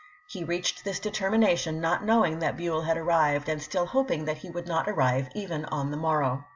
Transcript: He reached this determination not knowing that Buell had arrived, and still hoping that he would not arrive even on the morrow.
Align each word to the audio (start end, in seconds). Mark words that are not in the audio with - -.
He 0.25 0.43
reached 0.43 0.83
this 0.83 0.99
determination 0.99 1.79
not 1.79 2.03
knowing 2.03 2.39
that 2.39 2.57
Buell 2.57 2.81
had 2.81 2.97
arrived, 2.97 3.47
and 3.47 3.61
still 3.61 3.85
hoping 3.85 4.25
that 4.25 4.37
he 4.39 4.49
would 4.49 4.65
not 4.67 4.89
arrive 4.89 5.29
even 5.35 5.63
on 5.65 5.91
the 5.91 5.95
morrow. 5.97 6.45